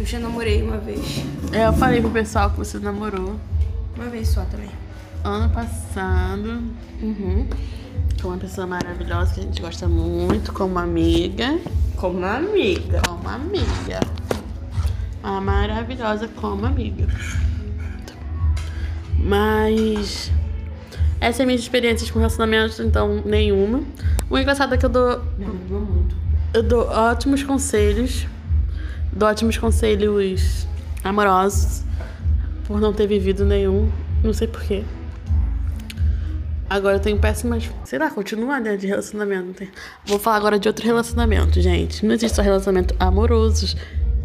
Eu 0.00 0.06
já 0.06 0.18
namorei 0.18 0.62
uma 0.62 0.78
vez. 0.78 1.22
É, 1.52 1.66
eu 1.66 1.72
falei 1.74 2.00
pro 2.00 2.08
pessoal 2.10 2.48
que 2.50 2.56
você 2.56 2.78
namorou 2.78 3.38
Uma 3.94 4.06
vez 4.06 4.28
só 4.28 4.42
também. 4.46 4.70
ano 5.22 5.50
passado 5.52 6.62
Uhum. 7.02 7.46
Com 8.20 8.28
uma 8.28 8.38
pessoa 8.38 8.66
maravilhosa 8.66 9.34
que 9.34 9.40
a 9.40 9.42
gente 9.42 9.60
gosta 9.60 9.86
muito, 9.86 10.52
como 10.52 10.78
amiga. 10.78 11.58
Como 11.96 12.24
amiga. 12.24 13.02
Como 13.06 13.28
amiga. 13.28 14.00
Uma 15.22 15.40
maravilhosa 15.40 16.28
como 16.28 16.64
amiga. 16.64 17.06
Mas. 19.18 20.30
Essa 21.20 21.42
é 21.42 21.44
a 21.44 21.46
minha 21.46 21.58
experiência 21.58 22.10
com 22.12 22.18
relacionamentos, 22.18 22.80
então 22.80 23.22
nenhuma. 23.24 23.82
O 24.28 24.38
engraçado 24.38 24.74
é 24.74 24.78
que 24.78 24.86
eu 24.86 24.90
dou 24.90 25.22
não 25.38 25.80
muito. 25.80 26.16
Eu 26.52 26.62
dou 26.62 26.86
ótimos 26.86 27.42
conselhos. 27.42 28.26
Dou 29.12 29.28
ótimos 29.28 29.58
conselhos 29.58 30.66
amorosos. 31.02 31.84
Por 32.66 32.80
não 32.80 32.92
ter 32.92 33.06
vivido 33.06 33.44
nenhum. 33.44 33.90
Não 34.22 34.32
sei 34.32 34.48
porquê. 34.48 34.84
Agora 36.68 36.96
eu 36.96 37.00
tenho 37.00 37.18
péssimas. 37.18 37.70
Sei 37.84 37.98
lá, 37.98 38.10
continua 38.10 38.58
né, 38.58 38.76
de 38.76 38.86
relacionamento. 38.86 39.66
Vou 40.06 40.18
falar 40.18 40.36
agora 40.36 40.58
de 40.58 40.68
outro 40.68 40.84
relacionamento, 40.84 41.60
gente. 41.60 42.04
Não 42.04 42.14
existe 42.14 42.36
só 42.36 42.42
relacionamento 42.42 42.94
amorosos 42.98 43.76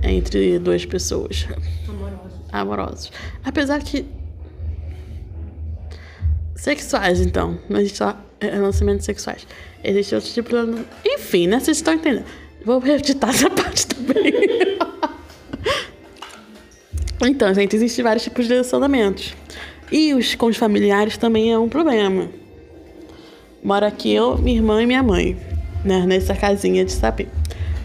entre 0.01 0.58
duas 0.60 0.86
pessoas. 0.86 1.48
Amorosa. 1.88 2.19
Amorosos. 2.51 3.12
Apesar 3.43 3.81
que. 3.81 4.05
Sexuais, 6.55 7.22
então. 7.22 7.58
Não 7.69 7.79
existe 7.79 7.98
só 7.98 8.17
relacionamentos 8.41 9.05
sexuais. 9.05 9.46
Existe 9.84 10.15
outro 10.15 10.29
tipo 10.31 10.50
de. 10.50 10.86
Enfim, 11.05 11.48
né? 11.48 11.60
Vocês 11.60 11.77
estão 11.77 11.93
entendendo. 11.93 12.25
Vou 12.65 12.86
editar 12.86 13.29
essa 13.29 13.50
parte 13.51 13.88
também. 13.88 14.34
então, 17.22 17.53
gente, 17.53 17.75
existem 17.75 18.03
vários 18.03 18.24
tipos 18.24 18.46
de 18.46 18.53
relacionamentos. 18.53 19.34
E 19.91 20.13
os 20.13 20.36
com 20.36 20.48
os 20.48 20.58
familiares 20.58 21.17
também 21.17 21.51
é 21.51 21.58
um 21.58 21.67
problema. 21.67 22.27
Mora 23.63 23.88
aqui 23.88 24.13
eu, 24.13 24.38
minha 24.38 24.58
irmã 24.58 24.81
e 24.81 24.86
minha 24.86 25.03
mãe, 25.03 25.36
né? 25.84 26.05
Nessa 26.05 26.36
casinha 26.36 26.86
de 26.86 26.91
sapê. 26.91 27.27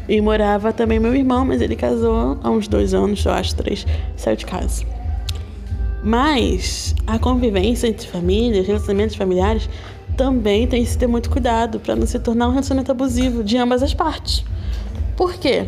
E 0.08 0.20
morava 0.20 0.73
também 0.73 1.00
meu 1.00 1.14
irmão, 1.14 1.44
mas 1.46 1.61
ele 1.62 1.75
casou 1.75 2.38
há 2.42 2.50
uns 2.50 2.68
dois 2.68 2.92
anos, 2.92 3.25
eu 3.25 3.32
acho, 3.32 3.56
três, 3.56 3.87
saiu 4.16 4.37
de 4.37 4.44
casa. 4.44 4.84
Mas 6.02 6.94
a 7.06 7.18
convivência 7.18 7.87
entre 7.88 8.06
famílias, 8.06 8.66
relacionamentos 8.66 9.16
familiares, 9.16 9.68
também 10.16 10.66
tem 10.66 10.84
que 10.84 10.90
se 10.90 10.99
ter 10.99 11.06
muito 11.06 11.30
cuidado 11.30 11.80
para 11.80 11.96
não 11.96 12.06
se 12.06 12.18
tornar 12.18 12.49
um 12.49 12.50
relacionamento 12.50 12.92
abusivo 12.92 13.42
de 13.42 13.56
ambas 13.56 13.82
as 13.82 13.94
partes. 13.94 14.44
Por 15.16 15.34
quê? 15.34 15.64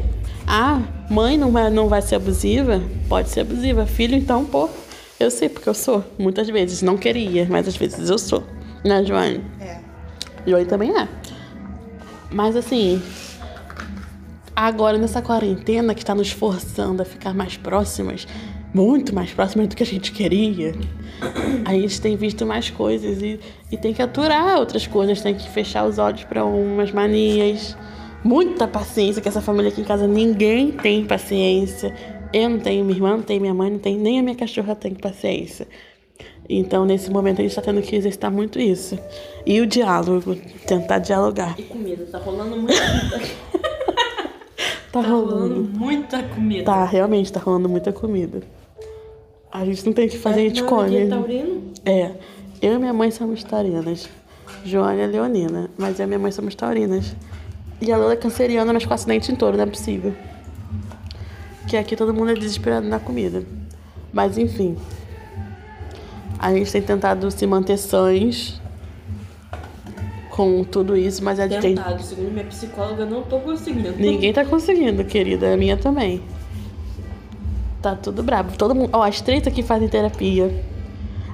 Ah, 0.47 0.83
mãe 1.11 1.37
não 1.37 1.51
vai, 1.51 1.71
não 1.71 1.89
vai 1.89 2.03
ser 2.03 2.17
abusiva? 2.17 2.83
Pode 3.09 3.31
ser 3.31 3.41
abusiva. 3.41 3.87
Filho, 3.87 4.15
então, 4.15 4.45
pô, 4.45 4.69
eu 5.19 5.31
sei 5.31 5.49
porque 5.49 5.69
eu 5.69 5.75
sou. 5.75 6.05
Muitas 6.19 6.49
vezes. 6.49 6.83
Não 6.83 6.97
queria, 6.97 7.47
mas 7.49 7.67
às 7.67 7.77
vezes 7.77 8.11
eu 8.11 8.19
sou. 8.19 8.45
Né, 8.85 9.05
Joane? 9.05 9.43
É. 9.61 9.79
Joane 10.47 10.67
também 10.67 10.97
é. 10.97 11.09
Mas 12.31 12.57
assim, 12.57 13.03
agora 14.55 14.99
nessa 14.99 15.23
quarentena 15.23 15.95
que 15.95 16.03
está 16.03 16.15
nos 16.15 16.31
forçando 16.31 17.03
a 17.03 17.05
ficar 17.05 17.33
mais 17.35 17.57
próximas, 17.57 18.27
muito 18.75 19.15
mais 19.15 19.33
próximas 19.33 19.69
do 19.69 19.77
que 19.77 19.83
a 19.83 19.87
gente 19.87 20.13
queria, 20.13 20.75
a 21.65 21.73
gente 21.73 22.01
tem 22.01 22.17
visto 22.17 22.45
mais 22.45 22.71
coisas 22.71 23.23
e, 23.23 23.41
e 23.71 23.77
tem 23.77 23.95
que 23.95 24.03
aturar 24.03 24.59
outras 24.59 24.87
coisas, 24.87 25.21
tem 25.21 25.35
que 25.35 25.49
fechar 25.49 25.87
os 25.87 25.99
olhos 25.99 26.25
para 26.25 26.45
umas 26.45 26.93
manias. 26.93 27.77
Muita 28.25 28.67
paciência, 28.67 29.23
que 29.23 29.29
essa 29.29 29.41
família 29.41 29.71
aqui 29.71 29.81
em 29.81 29.85
casa 29.85 30.07
ninguém 30.07 30.73
tem 30.73 31.05
paciência. 31.05 31.95
Eu 32.33 32.49
não 32.51 32.59
tenho, 32.59 32.85
minha 32.85 32.97
irmã 32.97 33.11
não 33.17 33.23
tem, 33.23 33.41
minha 33.41 33.55
mãe 33.55 33.71
não 33.71 33.79
tem, 33.79 33.97
nem 33.97 34.19
a 34.19 34.23
minha 34.23 34.37
cachorra 34.37 34.75
tem 34.75 34.95
paciência. 34.95 35.67
Então, 36.49 36.85
nesse 36.85 37.11
momento, 37.11 37.41
a 37.41 37.43
gente 37.43 37.51
está 37.51 37.63
tendo 37.63 37.83
que 37.83 37.97
exercitar 37.97 38.31
muito 38.31 38.59
isso. 38.61 38.99
E 39.45 39.61
o 39.61 39.67
diálogo, 39.67 40.37
tentar 40.67 40.99
dialogar. 40.99 41.55
E 41.59 41.63
comida. 41.63 42.05
Tá 42.07 42.19
rolando 42.19 42.57
muita 42.57 42.81
comida. 42.81 43.21
Tá 44.93 45.03
Tá 45.03 45.09
rolando 45.11 45.31
rolando. 45.35 45.79
muita 45.79 46.23
comida. 46.23 46.65
Tá, 46.65 46.85
realmente 46.87 47.31
tá 47.31 47.39
rolando 47.39 47.69
muita 47.69 47.93
comida. 47.93 48.41
A 49.53 49.63
gente 49.67 49.85
não 49.85 49.93
tem 49.93 50.07
o 50.07 50.11
que 50.11 50.17
fazer, 50.17 50.41
a 50.41 50.45
gente 50.45 50.63
Não, 50.63 50.69
come. 50.69 51.07
taurino? 51.07 51.63
É. 51.85 52.13
Eu 52.63 52.75
e 52.75 52.79
minha 52.79 52.95
mãe 52.95 53.11
somos 53.11 53.45
taurinas. 53.45 54.09
Joana 54.65 55.03
é 55.03 55.07
leonina, 55.07 55.69
mas 55.77 55.99
eu 56.01 56.05
e 56.05 56.07
minha 56.07 56.19
mãe 56.19 56.33
somos 56.33 56.55
taurinas. 56.55 57.15
E 57.79 57.93
a 57.93 57.97
Lola 57.99 58.15
é 58.15 58.17
canceriana, 58.17 58.73
mas 58.73 58.87
com 58.87 58.95
acidente 58.95 59.31
em 59.31 59.35
touro, 59.37 59.57
não 59.59 59.65
é 59.65 59.67
possível. 59.67 60.15
Que 61.67 61.77
aqui 61.77 61.97
todo 61.97 62.15
mundo 62.15 62.31
é 62.31 62.35
desesperado 62.35 62.87
na 62.87 62.99
comida. 62.99 63.45
Mas 64.13 64.39
enfim. 64.39 64.77
A 66.39 66.53
gente 66.53 66.71
tem 66.71 66.83
tentado 66.83 67.31
se 67.31 67.47
manter 67.47 67.77
sãs 67.79 68.61
com 70.31 70.63
tudo 70.63 70.95
isso, 70.95 71.25
mas 71.25 71.41
a 71.41 71.49
gente 71.49 71.63
tem 71.63 71.75
Tentado. 71.75 72.03
Segundo 72.03 72.31
minha 72.31 72.45
psicóloga, 72.45 73.03
eu 73.05 73.11
não 73.11 73.23
tô 73.23 73.41
conseguindo. 73.41 73.95
Ninguém 73.97 74.33
tá 74.33 74.45
conseguindo, 74.45 75.03
querida. 75.05 75.55
A 75.55 75.57
minha 75.57 75.79
também. 75.79 76.23
Tá 77.81 77.95
tudo 77.95 78.23
brabo. 78.23 78.57
Todo 78.57 78.75
mundo. 78.75 78.91
Ó, 78.93 79.03
as 79.03 79.21
três 79.23 79.47
aqui 79.47 79.63
fazem 79.63 79.89
terapia. 79.89 80.63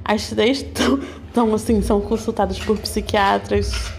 As 0.04 0.28
três 0.28 0.58
estão, 0.58 1.54
assim, 1.54 1.82
são 1.82 2.00
consultadas 2.00 2.58
por 2.60 2.78
psiquiatras. 2.78 3.92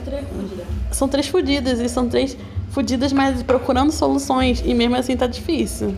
Ai, 0.00 0.04
três 0.04 0.26
fudida. 0.28 0.64
São 0.90 1.08
três 1.08 1.28
fudidas. 1.28 1.80
E 1.80 1.88
são 1.88 2.08
três 2.08 2.36
fudidas, 2.70 3.12
mas 3.12 3.42
procurando 3.42 3.90
soluções. 3.92 4.62
E 4.64 4.74
mesmo 4.74 4.96
assim 4.96 5.16
tá 5.16 5.26
difícil. 5.26 5.94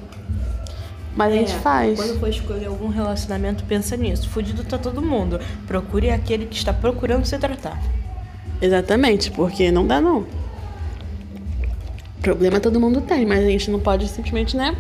Mas 1.14 1.32
a 1.32 1.37
gente 1.37 1.52
É, 1.52 1.59
faz. 1.59 1.99
Quando 1.99 2.18
for 2.18 2.28
escolher 2.28 2.66
algum 2.66 2.88
relacionamento, 2.88 3.64
pensa 3.64 3.97
nisso. 3.97 4.28
Fudido 4.28 4.64
tá 4.64 4.78
todo 4.78 5.02
mundo. 5.02 5.38
Procure 5.66 6.11
aquele 6.11 6.47
que 6.47 6.56
está 6.56 6.73
procurando 6.73 7.25
se 7.26 7.38
tratar. 7.38 7.78
Exatamente, 8.61 9.30
porque 9.30 9.71
não 9.71 9.87
dá 9.87 10.00
não. 10.00 10.25
Problema 12.23 12.61
todo 12.61 12.78
mundo 12.78 13.00
tem, 13.00 13.26
mas 13.26 13.40
a 13.44 13.49
gente 13.49 13.71
não 13.71 13.80
pode 13.80 14.06
simplesmente, 14.09 14.56
né? 14.56 14.76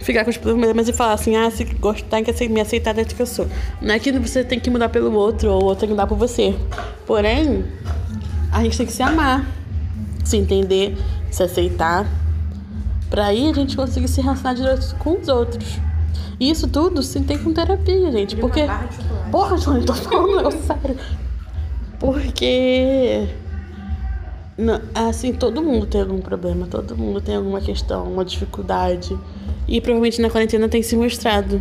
Ficar 0.00 0.24
com 0.24 0.30
os 0.30 0.36
problemas 0.36 0.88
e 0.88 0.92
falar 0.92 1.12
assim, 1.12 1.36
ah, 1.36 1.48
se 1.50 1.64
gostar, 1.64 2.22
tem 2.22 2.34
que 2.34 2.48
me 2.48 2.60
aceitar 2.60 2.92
dentro 2.92 3.14
que 3.14 3.22
eu 3.22 3.26
sou. 3.26 3.46
Não 3.80 3.94
é 3.94 3.98
que 3.98 4.10
você 4.12 4.42
tem 4.42 4.58
que 4.58 4.68
mudar 4.68 4.88
pelo 4.88 5.12
outro 5.14 5.50
ou 5.50 5.62
o 5.62 5.64
outro 5.66 5.80
tem 5.80 5.88
que 5.88 5.92
mudar 5.94 6.06
por 6.08 6.18
você. 6.18 6.54
Porém, 7.06 7.64
a 8.54 8.62
gente 8.62 8.78
tem 8.78 8.86
que 8.86 8.92
se 8.92 9.02
amar, 9.02 9.44
se 10.24 10.36
entender, 10.36 10.96
se 11.28 11.42
aceitar. 11.42 12.06
Pra 13.10 13.26
aí 13.26 13.50
a 13.50 13.52
gente 13.52 13.76
conseguir 13.76 14.06
se 14.06 14.20
relacionar 14.20 14.54
direto 14.54 14.94
com 14.96 15.18
os 15.18 15.26
outros. 15.26 15.80
E 16.38 16.50
isso 16.50 16.68
tudo 16.68 17.02
se 17.02 17.20
tem 17.20 17.36
com 17.36 17.52
terapia, 17.52 18.12
gente. 18.12 18.36
Porque. 18.36 18.60
Porra, 19.30 19.56
Johnny, 19.56 19.84
tô 19.84 19.92
falando 19.92 20.28
um 20.28 20.36
negócio 20.36 20.62
sério. 20.62 20.96
Porque. 21.98 23.28
Não, 24.56 24.80
assim, 24.94 25.32
todo 25.32 25.60
mundo 25.60 25.86
tem 25.86 26.00
algum 26.00 26.20
problema, 26.20 26.68
todo 26.68 26.96
mundo 26.96 27.20
tem 27.20 27.34
alguma 27.34 27.60
questão, 27.60 28.04
uma 28.04 28.24
dificuldade. 28.24 29.18
E 29.66 29.80
provavelmente 29.80 30.22
na 30.22 30.30
quarentena 30.30 30.68
tem 30.68 30.80
se 30.80 30.96
mostrado. 30.96 31.60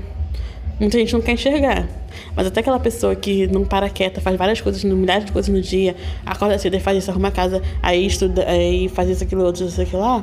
Muita 0.84 0.98
gente 0.98 1.14
não 1.14 1.22
quer 1.22 1.32
enxergar. 1.32 1.88
Mas 2.36 2.46
até 2.46 2.60
aquela 2.60 2.78
pessoa 2.78 3.16
que 3.16 3.48
não 3.48 3.64
para 3.64 3.90
quieta, 3.90 4.20
faz 4.20 4.36
várias 4.36 4.60
coisas, 4.60 4.84
milhares 4.84 5.24
de 5.24 5.32
coisas 5.32 5.48
no 5.48 5.62
dia, 5.62 5.96
acorda 6.26 6.58
cedo 6.58 6.76
e 6.76 6.80
faz 6.82 6.98
isso, 6.98 7.10
arruma 7.10 7.30
a 7.30 7.32
casa, 7.32 7.62
aí 7.82 8.06
estuda, 8.06 8.44
aí 8.46 8.90
faz 8.90 9.10
isso, 9.10 9.24
aquilo, 9.24 9.46
outro, 9.46 9.64
isso, 9.64 9.82
aquilo 9.82 10.02
lá. 10.02 10.22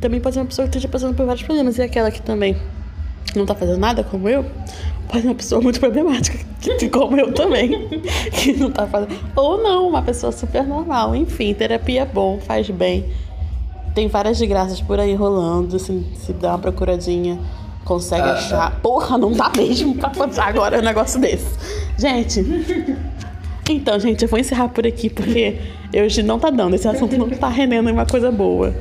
Também 0.00 0.20
pode 0.20 0.34
ser 0.34 0.40
uma 0.40 0.46
pessoa 0.46 0.66
que 0.66 0.70
esteja 0.70 0.88
passando 0.88 1.14
por 1.14 1.24
vários 1.24 1.44
problemas. 1.44 1.78
E 1.78 1.82
aquela 1.82 2.10
que 2.10 2.20
também 2.20 2.56
não 3.36 3.46
tá 3.46 3.54
fazendo 3.54 3.78
nada, 3.78 4.02
como 4.02 4.28
eu, 4.28 4.44
pode 5.06 5.22
ser 5.22 5.28
uma 5.28 5.34
pessoa 5.36 5.60
muito 5.60 5.78
problemática, 5.78 6.36
que, 6.60 6.88
como 6.90 7.16
eu 7.16 7.32
também, 7.32 7.88
que 8.34 8.54
não 8.54 8.72
tá 8.72 8.88
fazendo. 8.88 9.16
Ou 9.36 9.62
não, 9.62 9.88
uma 9.88 10.02
pessoa 10.02 10.32
super 10.32 10.66
normal. 10.66 11.14
Enfim, 11.14 11.54
terapia 11.54 12.02
é 12.02 12.06
bom, 12.06 12.40
faz 12.40 12.68
bem. 12.70 13.04
Tem 13.94 14.08
várias 14.08 14.40
graças 14.42 14.80
por 14.80 14.98
aí 14.98 15.14
rolando, 15.14 15.78
se, 15.78 16.04
se 16.16 16.32
dá 16.32 16.50
uma 16.50 16.58
procuradinha, 16.58 17.38
consegue 17.86 18.28
achar. 18.28 18.78
Porra, 18.82 19.16
não 19.16 19.32
dá 19.32 19.50
mesmo 19.56 19.94
pra 19.94 20.10
fazer 20.10 20.40
agora 20.40 20.78
um 20.78 20.82
negócio 20.82 21.18
desse. 21.18 21.46
Gente. 21.96 22.44
Então, 23.68 23.98
gente, 23.98 24.22
eu 24.22 24.28
vou 24.28 24.38
encerrar 24.38 24.68
por 24.68 24.86
aqui, 24.86 25.08
porque 25.08 25.58
hoje 25.94 26.22
não 26.22 26.38
tá 26.38 26.50
dando. 26.50 26.74
Esse 26.74 26.86
assunto 26.86 27.16
não 27.16 27.28
tá 27.30 27.48
rendendo 27.48 27.90
uma 27.90 28.04
coisa 28.04 28.30
boa. 28.30 28.74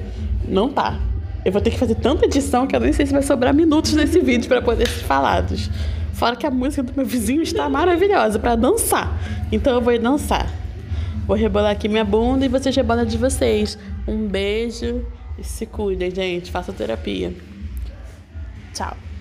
Não 0.47 0.69
tá. 0.69 0.99
Eu 1.43 1.51
vou 1.51 1.61
ter 1.61 1.69
que 1.69 1.77
fazer 1.77 1.95
tanta 1.95 2.25
edição 2.25 2.67
que 2.67 2.75
eu 2.75 2.79
nem 2.79 2.91
sei 2.91 3.05
se 3.05 3.13
vai 3.13 3.21
sobrar 3.21 3.53
minutos 3.53 3.93
nesse 3.93 4.19
vídeo 4.19 4.47
pra 4.47 4.61
poder 4.61 4.87
ser 4.87 5.03
falados. 5.03 5.69
Fora 6.13 6.35
que 6.35 6.45
a 6.45 6.51
música 6.51 6.81
do 6.81 6.93
meu 6.95 7.05
vizinho 7.05 7.41
está 7.41 7.69
maravilhosa 7.69 8.39
pra 8.39 8.55
dançar. 8.55 9.17
Então 9.51 9.73
eu 9.73 9.81
vou 9.81 9.97
dançar. 9.99 10.51
Vou 11.27 11.35
rebolar 11.35 11.71
aqui 11.71 11.87
minha 11.87 12.05
bunda 12.05 12.45
e 12.45 12.47
vocês 12.47 12.75
rebolam 12.75 13.05
de 13.05 13.17
vocês. 13.17 13.77
Um 14.07 14.27
beijo 14.27 15.03
E 15.37 15.43
se 15.43 15.65
cuidem, 15.65 16.09
gente. 16.11 16.51
Faça 16.51 16.71
terapia. 16.71 17.33
Tchau. 18.75 19.14